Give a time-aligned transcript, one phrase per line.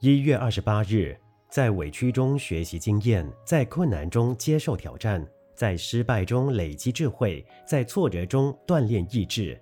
[0.00, 1.18] 一月二十八日，
[1.50, 9.60] 在委屈中学习经验，在困难中接受挑战，在失败中累积智慧，在挫折中锻炼意志。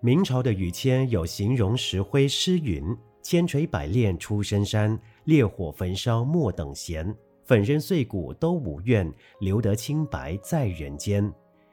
[0.00, 7.12] 明朝的于谦有形容石灰诗云：“千锤百炼出深山，烈火焚烧莫等闲。
[7.44, 11.28] 粉身碎骨都无怨，留得清白在人间。”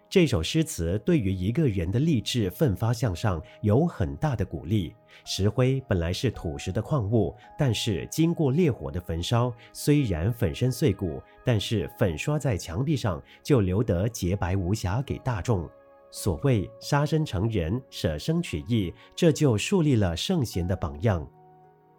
[0.09, 4.91] 这首诗词对于一个人的励志奋发向上有很大的鼓励。
[5.23, 15.69] 石灰本来是土石的矿物，但是经过烈火的焚烧，虽然粉身碎骨，但是粉刷在墙壁上就留得洁白无瑕给大众。
[16.09, 21.27] 所谓杀身成仁，舍生取义，这就树立了圣贤的榜样。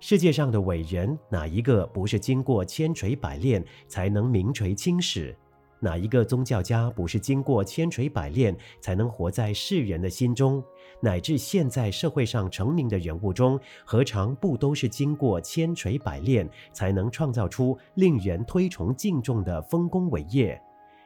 [0.01, 5.37] 世界上的伟人，哪一个不是经过千锤百炼才能名垂青史？
[5.83, 10.63] 哪一个宗教家不是经过千锤百炼才能活在世人的心中？
[11.01, 20.61] 乃至现在社会上成名的人物中，何尝不都是经过千锤百炼才能创造出令人推崇敬重的丰功伟业？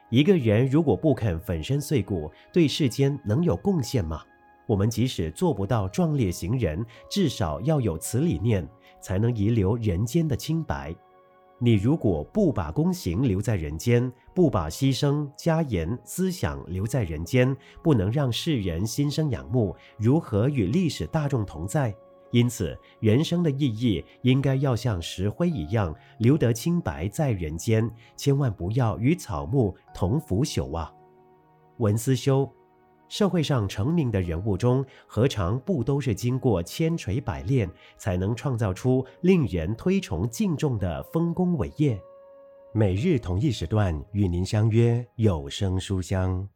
[0.09, 4.21] 一个人如果不肯粉身碎骨，对世间能有贡献吗？
[4.67, 8.67] 我们即使做不到壮烈行人，至少要有此理念，
[8.99, 10.93] 才能遗留人间的清白。
[11.57, 21.95] 你如果不把功行留在人间，不把牺牲、家言、思想留在人间，不能让世人心生仰慕，如何与历史大众同在？
[22.31, 30.93] 因此，人生的意义应该要像石灰一样，留得清白在人间，千万不要与草木同腐朽啊！
[31.77, 32.51] 文思修。
[33.07, 41.99] 社会上成名的人物中，何尝不都是经过千锤百炼，才能创造出令人推崇敬重的丰功伟业？
[42.73, 46.47] 每日同一时段与您相约有声书香。